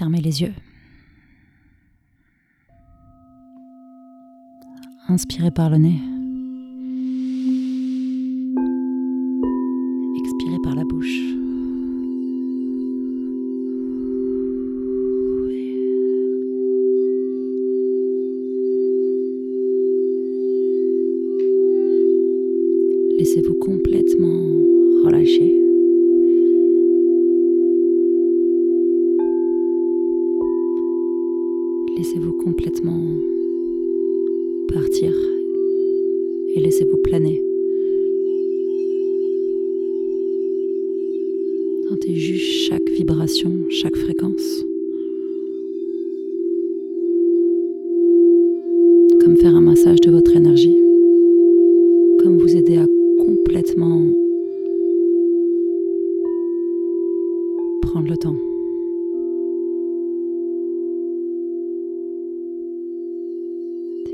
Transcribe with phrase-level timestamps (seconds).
[0.00, 0.54] Fermez les yeux.
[5.08, 6.00] Inspirez par le nez.
[10.18, 11.20] Expirez par la bouche.
[23.18, 24.64] Laissez-vous complètement
[25.04, 25.69] relâcher.
[32.00, 32.98] Laissez-vous complètement
[34.72, 35.12] partir
[36.54, 37.38] et laissez-vous planer.
[41.90, 44.64] Sentez juste chaque vibration, chaque fréquence.
[49.20, 50.19] Comme faire un massage de votre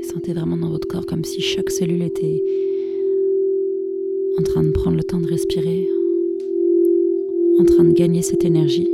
[0.03, 2.43] Sentez vraiment dans votre corps comme si chaque cellule était
[4.39, 5.87] en train de prendre le temps de respirer,
[7.59, 8.87] en train de gagner cette énergie.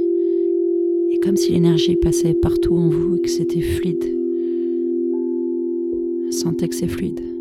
[1.12, 4.04] Et comme si l'énergie passait partout en vous et que c'était fluide.
[6.32, 7.33] Sentez que c'est fluide.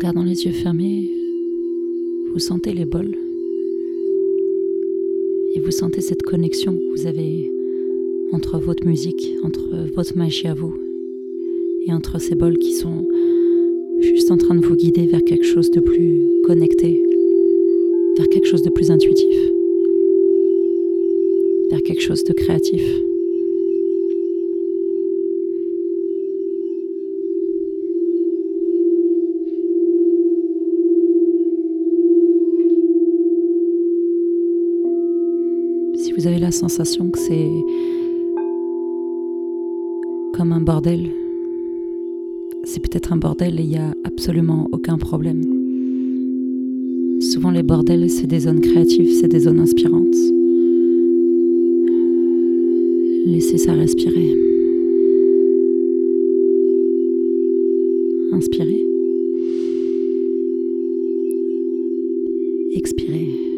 [0.00, 1.10] Gardant les yeux fermés,
[2.32, 3.14] vous sentez les bols
[5.54, 7.52] et vous sentez cette connexion que vous avez
[8.32, 10.72] entre votre musique, entre votre magie à vous
[11.86, 13.06] et entre ces bols qui sont
[14.00, 16.98] juste en train de vous guider vers quelque chose de plus connecté,
[18.16, 19.36] vers quelque chose de plus intuitif,
[21.70, 22.82] vers quelque chose de créatif.
[36.20, 37.50] Vous avez la sensation que c'est
[40.34, 41.08] comme un bordel,
[42.64, 45.40] c'est peut-être un bordel et il n'y a absolument aucun problème.
[47.20, 50.14] Souvent les bordels, c'est des zones créatives, c'est des zones inspirantes.
[53.24, 54.34] Laissez ça respirer.
[58.32, 58.84] Inspirez.
[62.74, 63.49] Expirez.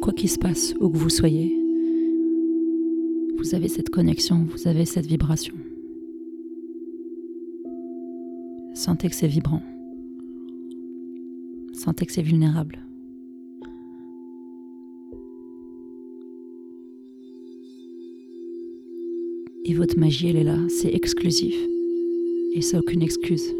[0.00, 1.52] Quoi qu'il se passe, où que vous soyez,
[3.36, 5.54] vous avez cette connexion, vous avez cette vibration.
[8.74, 9.62] Sentez que c'est vibrant.
[11.72, 12.78] Sentez que c'est vulnérable.
[19.64, 21.56] Et votre magie, elle est là, c'est exclusif.
[22.54, 23.52] Et ça, aucune excuse.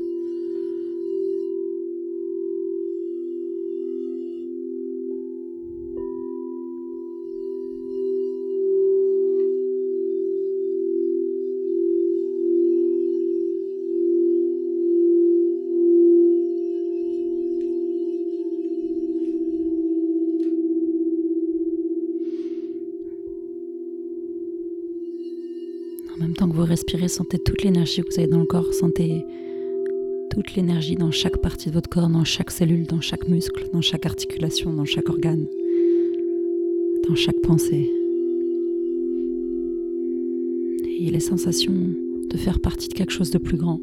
[26.76, 29.24] Respirez, sentez toute l'énergie que vous avez dans le corps, sentez
[30.30, 33.80] toute l'énergie dans chaque partie de votre corps, dans chaque cellule, dans chaque muscle, dans
[33.80, 35.46] chaque articulation, dans chaque organe,
[37.08, 37.90] dans chaque pensée.
[41.00, 41.94] Et les sensations
[42.28, 43.80] de faire partie de quelque chose de plus grand.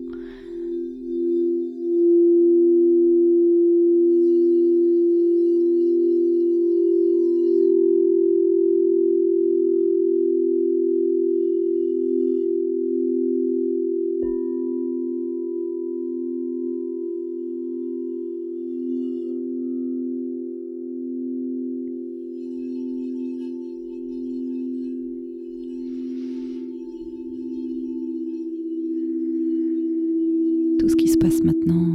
[31.23, 31.85] Passe maintenant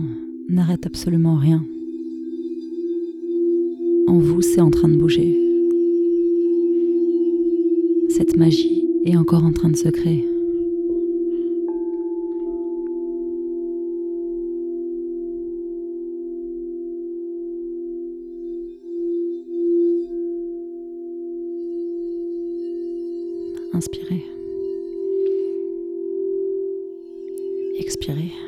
[0.48, 1.62] n'arrête absolument rien.
[4.06, 5.36] En vous, c'est en train de bouger.
[8.08, 10.25] Cette magie est encore en train de se créer.
[23.75, 24.25] Inspirez.
[27.78, 28.47] Expirez.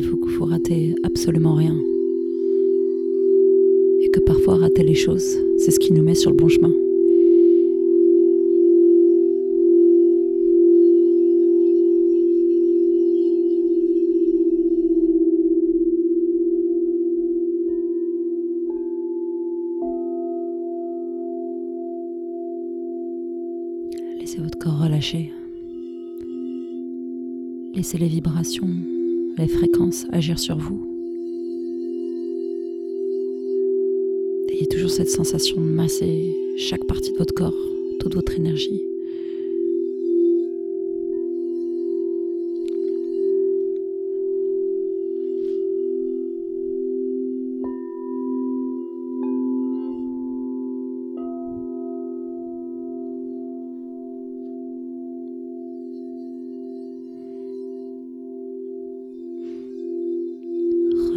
[0.00, 1.76] Qu'il faut rater absolument rien.
[4.00, 6.72] Et que parfois rater les choses, c'est ce qui nous met sur le bon chemin.
[24.20, 25.32] Laissez votre corps relâcher.
[27.74, 28.68] Laissez les vibrations,
[29.38, 30.80] les fréquences agir sur vous.
[34.52, 37.54] Ayez toujours cette sensation de masser chaque partie de votre corps,
[38.00, 38.87] toute votre énergie.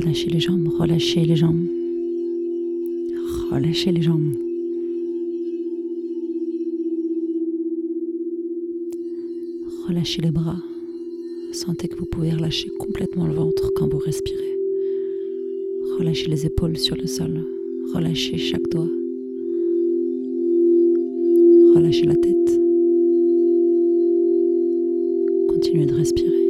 [0.01, 1.67] Relâchez les jambes, relâchez les jambes.
[3.51, 4.33] Relâchez les jambes.
[9.87, 10.57] Relâchez les bras.
[11.51, 14.57] Sentez que vous pouvez relâcher complètement le ventre quand vous respirez.
[15.99, 17.45] Relâchez les épaules sur le sol.
[17.93, 18.89] Relâchez chaque doigt.
[21.75, 22.59] Relâchez la tête.
[25.47, 26.47] Continuez de respirer.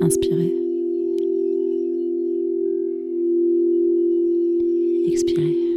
[0.00, 0.61] Inspirez.
[5.04, 5.71] Expirez.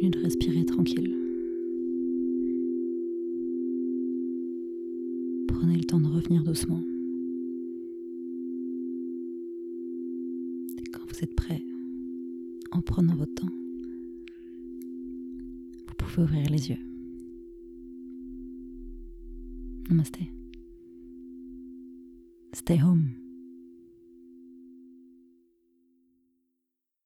[0.00, 1.14] Continue de respirer tranquille.
[5.46, 6.82] Prenez le temps de revenir doucement.
[10.78, 11.62] Et quand vous êtes prêt,
[12.70, 13.52] en prenant votre temps,
[15.86, 16.80] vous pouvez ouvrir les yeux.
[19.90, 20.20] Namaste.
[22.54, 23.10] Stay home.